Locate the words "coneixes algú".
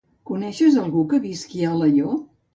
0.29-1.03